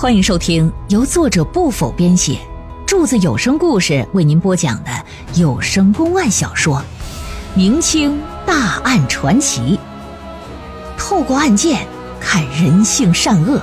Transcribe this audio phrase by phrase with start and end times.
[0.00, 2.38] 欢迎收听由作者不否编写，
[2.86, 4.90] 柱子有声故事为您播讲的
[5.34, 6.76] 有声公案小说
[7.56, 9.76] 《明清大案传奇》，
[10.96, 11.84] 透过案件
[12.20, 13.60] 看人性善恶，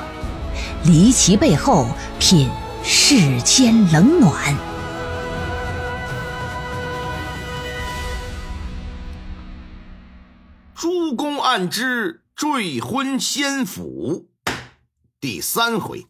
[0.83, 1.87] 离奇背后
[2.19, 2.49] 品
[2.83, 4.53] 世间冷暖。
[10.75, 14.27] 诸公案之坠婚仙府
[15.21, 16.07] 第三回。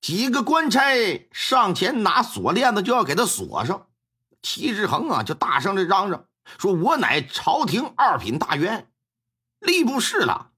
[0.00, 3.88] 几个官差上前拿锁链子就要给他锁上，
[4.40, 8.88] 齐志恒啊就大声的嚷嚷说：“我乃朝廷二品大员，
[9.60, 10.52] 吏部侍郎，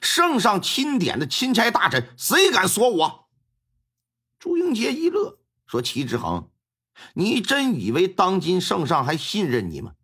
[0.00, 3.28] 圣上钦点的钦差大臣，谁敢锁我？”
[4.38, 6.48] 朱英杰一乐说：“齐志恒，
[7.14, 9.94] 你真以为当今圣上还信任你吗？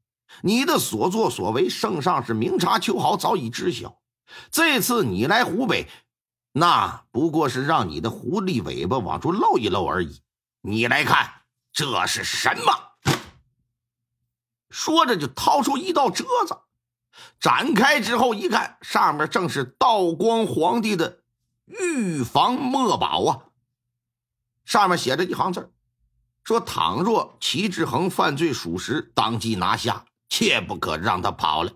[0.42, 4.00] 你的所作所为，圣上是明察秋毫，早已知晓。
[4.50, 5.88] 这次你来湖北。”
[6.52, 10.20] 那不过是让你的狐狸尾巴往出露一露而已。
[10.62, 13.14] 你来看，这是什么？
[14.68, 16.56] 说着就掏出一道折子，
[17.38, 21.22] 展开之后一看，上面正是道光皇帝的
[21.66, 23.44] 御防墨宝啊！
[24.64, 25.72] 上面写着一行字
[26.44, 31.72] 说：“倘若齐志恒犯罪属实，当即拿下，切不可让他跑了。”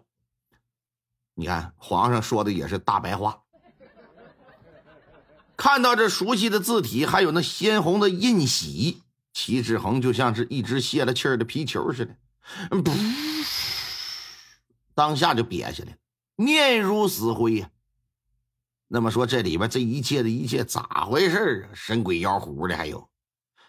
[1.35, 3.44] 你看，皇上说的也是大白话。
[5.57, 9.03] 看到这熟悉的字体，还有那鲜红的印玺，
[9.33, 12.17] 齐志恒就像是一只泄了气儿的皮球似的，
[12.71, 12.93] 噗，
[14.95, 15.97] 当下就瘪下来，
[16.37, 17.71] 面如死灰呀。
[18.89, 21.75] 那么说，这里边这一切的一切咋回事啊？
[21.75, 23.09] 神鬼妖狐的，还有，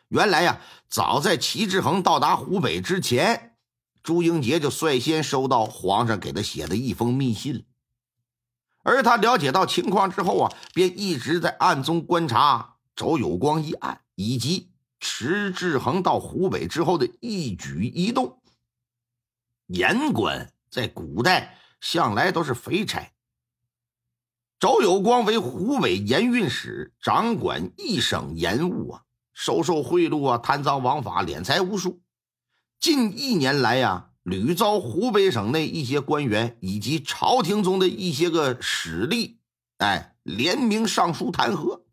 [0.09, 3.57] 原来呀，早在齐志恒到达湖北之前，
[4.03, 7.65] 朱英杰就率先收到皇上给他写的一封密信。
[8.85, 14.69] 而他了解到情况之后啊，便一直在暗中观察周有光一案以及
[14.99, 18.39] 迟志恒到湖北之后的一举一动。
[19.65, 23.11] 盐官在古代向来都是肥差。
[24.59, 29.01] 周有光为湖北盐运使，掌管一省盐务啊，
[29.33, 32.03] 收受贿赂啊，贪赃枉法，敛财无数。
[32.79, 34.11] 近一年来呀。
[34.25, 39.35] 屡遭湖北省内一些官员以及朝廷中的一些个使吏，
[39.77, 41.83] 哎，联名上书弹劾。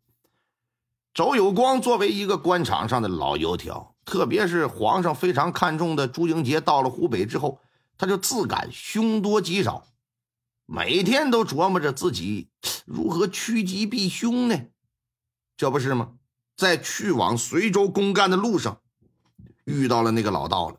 [1.13, 7.61] 周有光作为一个官场上的老油条，特别是皇上非常看重的朱英杰，到了湖北之后，
[7.99, 9.85] 他就自感凶多吉少，
[10.65, 12.49] 每天都琢磨着自己
[12.87, 14.59] 如何趋吉避凶呢？
[15.55, 16.13] 这不是吗？
[16.57, 18.81] 在去往随州公干的路上，
[19.65, 20.77] 遇到了那个老道了。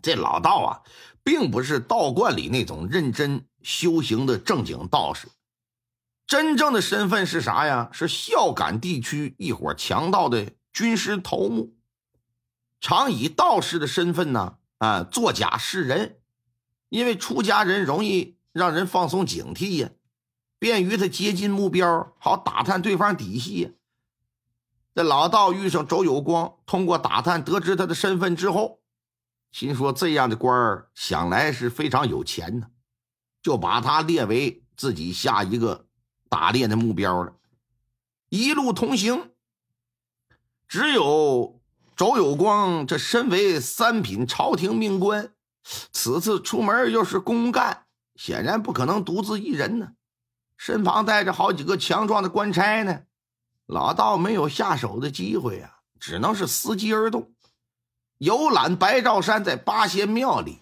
[0.00, 0.82] 这老道啊，
[1.24, 5.28] 并不是道观里那种认真修行的正经道士，
[6.26, 7.90] 真正的身份是啥呀？
[7.92, 11.74] 是孝感地区一伙强盗的军师头目，
[12.80, 16.20] 常以道士的身份呢，啊，作假示人，
[16.90, 19.90] 因为出家人容易让人放松警惕呀，
[20.60, 23.70] 便于他接近目标，好打探对方底细呀。
[24.94, 28.78] 这老道遇上周有光，通过打探得知他的身份之后。
[29.50, 32.68] 心说这样的官儿想来是非常有钱呢，
[33.42, 35.86] 就把他列为自己下一个
[36.28, 37.34] 打猎的目标了。
[38.28, 39.30] 一路同行，
[40.68, 41.60] 只有
[41.96, 45.32] 周有光这身为三品朝廷命官，
[45.92, 49.92] 此次出门又是公干，显然不可能独自一人呢，
[50.56, 53.04] 身旁带着好几个强壮的官差呢。
[53.64, 57.32] 老道没有下手的机会啊，只能是伺机而动。
[58.18, 60.58] 游览白兆山，在八仙庙里，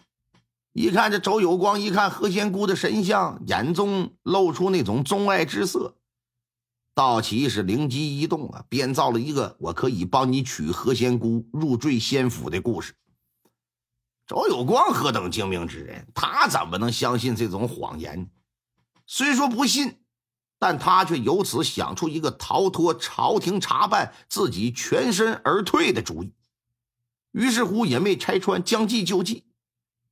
[0.73, 5.97] 一看这周有光，一看何仙姑的神像，眼中露出那种钟爱之色。
[6.95, 12.95] 道奇是灵机一动啊，编造了一个我可以帮你娶何仙姑入赘仙府的故事。
[14.27, 18.29] 周有光何等精明之人，他怎么能相信这种谎言？
[19.07, 20.01] 虽说不信，
[20.59, 26.33] 但他却由此想出一个逃脱朝廷查办、自己全身而退的主意。
[27.37, 29.45] 于是乎也没拆穿，将计就计，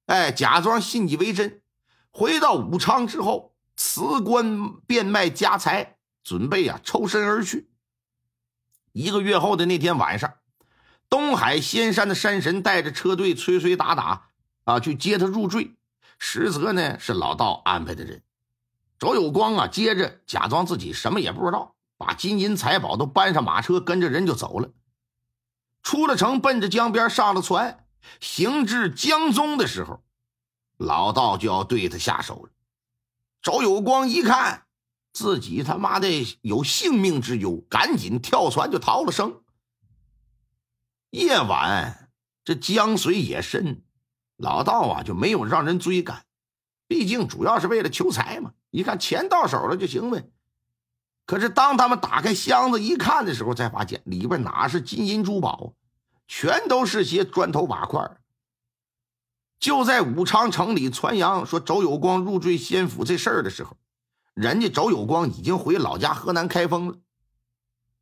[0.05, 1.62] 哎，假装信以为真。
[2.11, 7.71] 回到武昌之后，辞官变卖家财，准备啊抽身而去。
[8.93, 10.35] 一个月后的那天晚上，
[11.09, 14.29] 东海仙山的山神带着车队催催打打
[14.65, 15.77] 啊去接他入赘，
[16.19, 18.23] 实则呢是老道安排的人。
[18.99, 24.69] 周有光啊，接着假装自己什么也不知道，把金银财宝都搬上马车，跟着人就走了。
[25.84, 27.86] 出了城，奔着江边上了船，
[28.19, 30.02] 行至江中的时候，
[30.78, 32.50] 老道就要对他下手了。
[33.42, 34.66] 周有光一看，
[35.12, 36.08] 自己他妈的
[36.40, 39.42] 有性命之忧，赶紧跳船就逃了生。
[41.10, 42.10] 夜晚
[42.44, 43.84] 这江水也深，
[44.36, 46.25] 老道啊就没有让人追赶，
[46.88, 48.54] 毕竟主要是为了求财嘛。
[48.70, 50.28] 一看钱到手了就行呗。
[51.26, 55.75] 可是当他们打开箱子一看的时候，才发现里边哪是金银珠宝，
[56.29, 58.19] 全都是些砖头瓦块。
[59.59, 63.76] 就在武昌城里传扬说周有光入赘仙府这事儿的时候。
[64.35, 66.99] 人家周有光已经回老家河南开封了，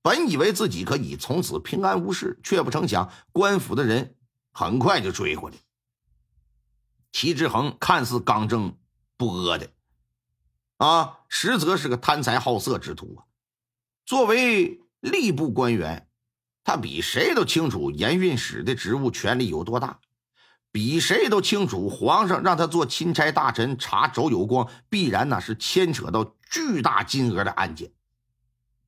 [0.00, 4.16] 本以为自己可以从此平安无事，却不成想官府的人
[4.50, 5.58] 很快就追回来。
[7.12, 8.74] 齐志恒看似刚正
[9.18, 9.68] 不阿的，
[10.82, 13.22] 啊，实则是个贪财好色之徒啊。
[14.04, 16.08] 作为吏部官员，
[16.64, 20.00] 他比谁都清楚盐运使的职务权力有多大。
[20.72, 27.92] 比谁都清楚，皇上让他做钦差大臣查周有光，必然呢是牵扯到巨大金额的案件，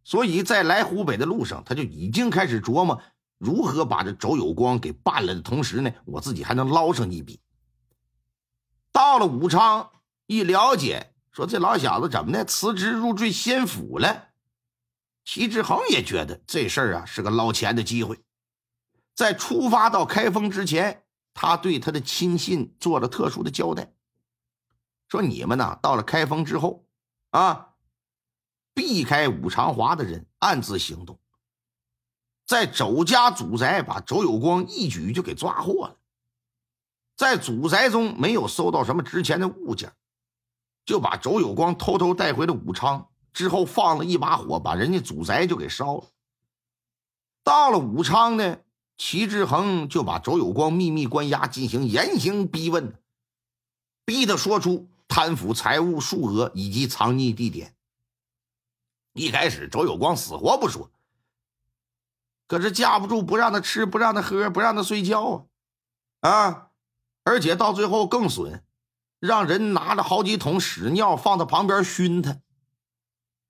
[0.02, 3.00] 所以在来湖北的路上，他就已经开始琢磨
[3.38, 7.38] 如何把这周有光给办了的同时呢，我自己还能捞上一笔。
[8.90, 9.90] 到了武昌，
[10.26, 14.28] 一了解，说这老小子怎么的辞职入赘仙府了？
[15.24, 18.20] 齐志恒也觉得这事儿啊是个捞钱的机会，
[19.16, 21.02] 在出发到开封之前。
[21.36, 23.92] 他对他的亲信做了特殊的交代，
[25.08, 26.86] 说：“你们呢，到了开封之后，
[27.30, 27.70] 啊，
[28.72, 31.18] 避开武长华的人，暗自行动，
[32.46, 35.96] 在周家祖宅把周有光一举就给抓获了。
[37.16, 39.92] 在祖宅中没有搜到什么值钱的物件，
[40.84, 46.04] 就把周有光偷偷带回了武昌，之后放了一把火，把人家祖宅就给烧了。
[47.42, 48.58] 到了武昌呢。”
[48.96, 52.94] 齐志恒就把周有光秘密关押，进行严刑逼问，
[54.04, 57.74] 逼他说出贪腐财物数额以及藏匿地点。
[59.14, 60.92] 一开始，周有光死活不说，
[62.46, 65.48] 可是架不住不让他吃，不让他喝，不让他睡觉
[66.20, 66.30] 啊！
[66.30, 66.70] 啊！
[67.24, 68.63] 而且到最后更损，
[69.24, 72.42] 让人拿着好几桶屎尿放在旁边熏他。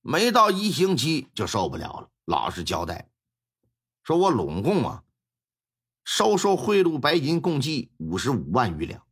[0.02, 3.08] 没到一星期就受不了了，老实交代，
[4.04, 5.02] 说我拢共啊。
[6.04, 9.02] 收受贿赂白银共计五十五万余两，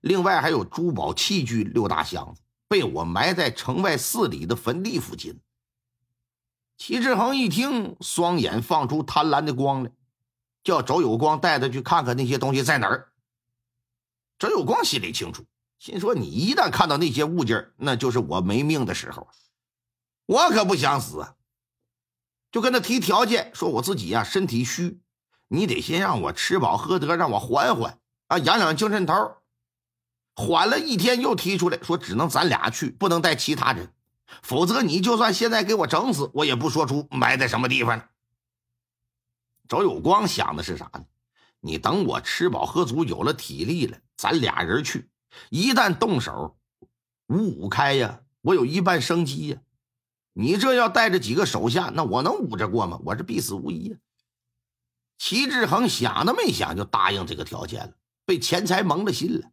[0.00, 5.40] 另外还有珠宝器具六大箱子，被我埋在城外四里的坟地附近。
[6.76, 9.90] 齐志恒一听，双眼放出贪婪的光来，
[10.62, 13.12] 叫周有光带他去看看那些东西在哪儿。
[14.38, 15.44] 周有光心里清楚，
[15.82, 19.26] 心说：“你一旦看到那些物件，那就是我没命的时候。
[20.26, 21.34] 我可不想死！”
[22.52, 25.00] 就跟他提条件，说我自己呀身体虚。
[25.48, 27.98] 你得先让我吃饱喝得，让我缓缓
[28.28, 29.38] 啊，养养精神头。
[30.36, 33.92] 缓了一天，又提出来说，只能咱俩去，不能带其他人，
[34.40, 38.08] 否则你就算现在给我整死，我也不说出埋在什么地方。
[39.66, 41.06] 周有光想的是啥呢？
[41.58, 45.10] 你等我吃饱喝足，有了体力了，咱俩人去，
[45.50, 46.56] 一旦动手，
[47.28, 49.58] 五五开呀，我有一半生机呀。
[50.34, 52.98] 你这要带着几个手下，那我能捂着过吗？
[53.04, 53.96] 我是必死无疑呀。
[55.18, 57.92] 齐志恒想都没想就答应这个条件了，
[58.24, 59.50] 被钱财蒙了心了。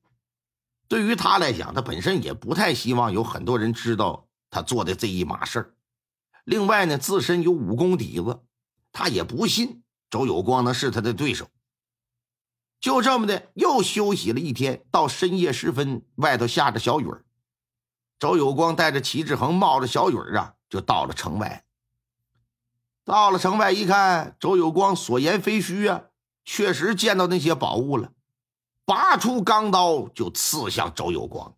[0.87, 5.75] 对于他来讲，他本身也不太希望有很多人知道他做的这一码事儿。
[6.45, 8.41] 另外呢，自身有武功底子，
[8.91, 11.47] 他也不信周有光能是他的对手。
[12.79, 17.25] 就这么的，又休息了一天，到深夜时分，外头下着小雨儿，
[18.17, 21.65] 周有光带着齐志恒冒着小雨儿啊，就到了城外。
[23.03, 26.03] 到了城外一看，周有光所言非虚啊，
[26.45, 28.11] 确实见到那些宝物了，
[28.85, 31.55] 拔出钢刀就刺向周有光。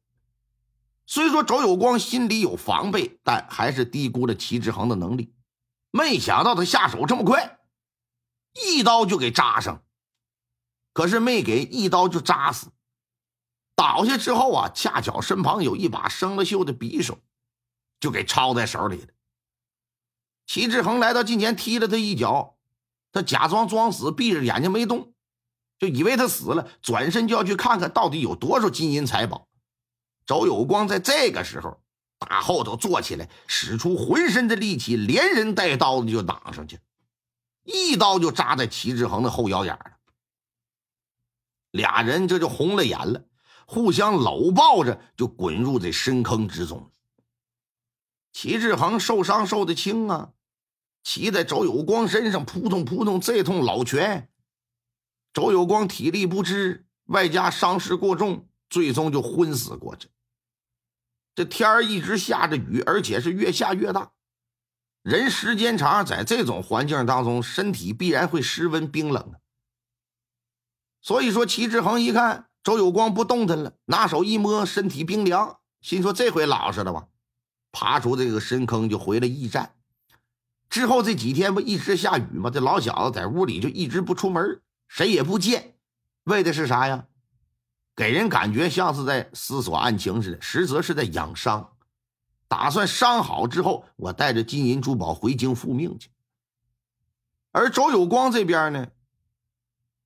[1.05, 5.33] 虽说周有光心里有防备，但还是低估了齐志恒的能力。
[5.91, 7.59] 没想到他下手这么快，
[8.53, 9.83] 一刀就给扎上。
[10.93, 12.67] 可是没给一刀就扎死，
[13.75, 17.19] 倒下之后啊，恰巧身旁有一把生了锈的匕首，
[18.00, 19.07] 就给抄在手里了。
[20.45, 22.57] 齐志恒来到近前，踢了他一脚，
[23.13, 25.13] 他假装装死，闭着眼睛没动，
[25.79, 29.48] 就以为他死了，转身就要去看看到底有多少金银财宝。
[30.25, 31.81] 周有光在这个时候
[32.19, 36.79] 打后头坐起来，使出浑身的力气，连人带刀的就挡上去，
[37.63, 39.90] 一刀就扎在齐志恒的后腰眼了。
[41.71, 43.25] 俩人这就红了眼了，
[43.65, 46.91] 互相搂抱着就滚入这深坑之中。
[48.31, 50.33] 齐志恒受伤受的轻啊。
[51.03, 54.29] 骑在周有光身上，扑通扑通，这通老拳，
[55.33, 60.09] 周有光体力不支，外加伤势过重，最终就昏死过去。
[61.33, 64.11] 这天儿一直下着雨，而且是越下越大。
[65.01, 69.40] 人时间长，在这种环境当中，身体必然会失温冰冷
[71.01, 77.08] 所以说，齐志恒一看周有光不动弹了，拿手一摸，身体冰凉，心说这回老实了吧，
[77.72, 79.75] 爬出这个深坑就回了驿站。
[80.70, 82.50] 之后这几天不一直下雨吗？
[82.50, 85.75] 这老小子在屋里就一直不出门，谁也不见，
[86.25, 87.08] 为的是啥呀？
[87.96, 91.74] 给人感觉像是在思索案情似的，实则是在养伤，
[92.48, 96.10] 打算伤好之后，我带着金银珠宝回京复命去。
[97.51, 98.88] 而周有光这边呢，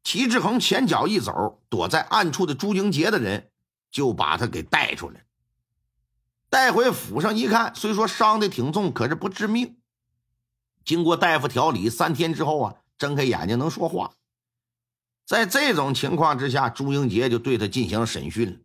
[0.06, 3.50] 齐志恒前脚一走，躲在暗处的朱英杰的人
[3.90, 5.26] 就把他给带出来，
[6.48, 9.78] 带回府上一看，虽说伤的挺重，可是不致命。
[10.86, 14.12] 经过大夫调理，三天之后啊，睁开眼睛能说话。
[15.26, 18.60] 在这种情况之下，朱英杰就对他进行审讯了。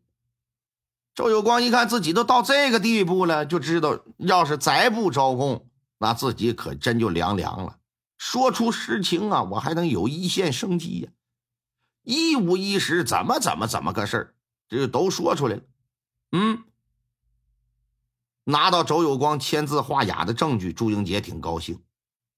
[1.14, 5.66] 周有光一看自己都到这个地步了，就知道要是再不招供，
[5.96, 7.78] 那自己可真就凉凉了。
[8.18, 11.10] 说出实情啊，我还能有一线生机呀！
[12.02, 14.34] 一五一十，怎么怎么怎么个事儿，
[14.68, 15.62] 这都说出来了。
[16.32, 16.64] 嗯，
[18.44, 21.82] 拿到周有光签字画押的证据，朱英杰挺高兴。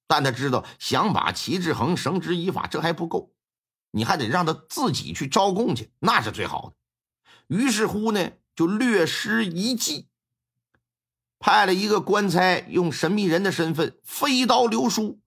[0.06, 3.32] 但他知道，想把齐志恒绳之以法，这还不够，
[3.92, 7.56] 你还得让他自己去招供去，那是最好的。
[7.56, 10.08] 于是乎呢，就略施一计，
[11.38, 15.20] 派了一个官差，用神秘人的身份飞刀流书，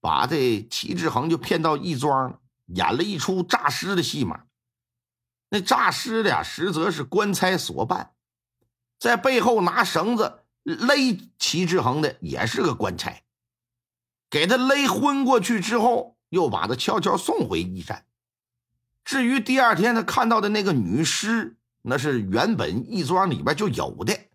[0.00, 4.44] 把这齐志恒就骗到义庄了，演了一出诈尸的戏码。
[5.50, 8.12] 那诈尸的呀，实则是官差所办，
[8.98, 10.94] 在背后拿绳子勒
[11.38, 13.22] 齐志恒的也是个官差。
[14.28, 18.04] 给他勒昏过去之后，又把他悄悄送回驿站。
[19.02, 24.28] 至于第二天他看到的那个女尸，那是原本义庄里边就有的。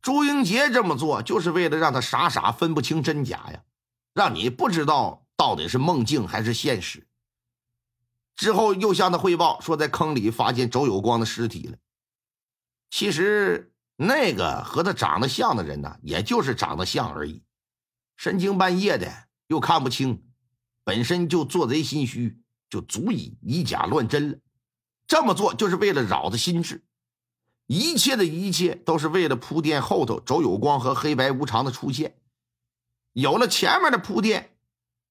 [0.00, 3.64] 朱英杰这么做，就是为了让他傻傻分不清真假呀，
[4.14, 7.07] 让你不知道到底是梦境还是现实。
[8.38, 11.76] 之后又向他汇报说，在坑里发现周有光的尸体了。
[12.88, 17.42] 其实那个和他长得像的人呢，也就是长得像而已。
[18.16, 19.12] 深更半夜的
[19.48, 20.24] 又看不清，
[20.84, 22.40] 本身就做贼心虚，
[22.70, 24.38] 就足以以假乱真了。
[25.08, 26.84] 这么做就是为了扰他心智，
[27.66, 32.20] 一切的一切都是为了铺垫后头周有光和黑白无常的出现。
[33.14, 34.56] 有了前面的铺垫，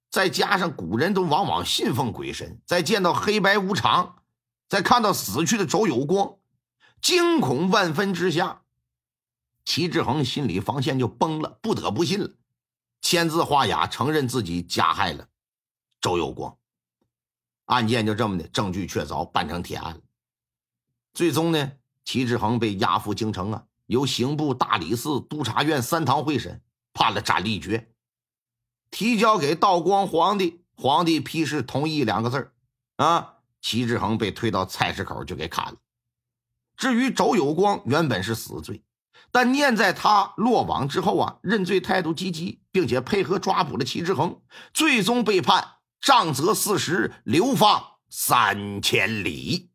[0.09, 4.23] 再加上古人都往往信奉鬼神，再见到黑白无常，
[4.69, 6.37] 再看到死去的周有光，
[7.01, 8.61] 惊恐万分之下，
[9.65, 12.31] 齐志恒心理防线就崩了，不得不信了。
[13.01, 15.27] 签字画押，承认自己加害了
[16.01, 16.57] 周有光，
[17.65, 20.01] 案件就这么的证据确凿，办成铁案了。
[21.13, 21.71] 最终呢，
[22.05, 26.61] 齐志恒被押赴京城啊，由刑部、大理寺、督察院三堂会审，
[26.93, 27.91] 判了斩立决，
[28.91, 32.51] 提交给道光皇帝，皇帝批示同意两个字
[32.95, 35.75] 啊，齐志恒被推到菜市口就给砍了。
[36.75, 38.83] 至于周有光，原本是死罪。
[39.31, 44.39] 但念在他落网之后啊，认罪态度积极，并且配合抓捕了齐志恒，
[44.73, 49.69] 最终被判杖责四十，流放三千里。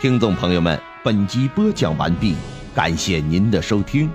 [0.00, 2.34] 听众朋友们，本集播讲完毕，
[2.74, 4.10] 感谢您的收听。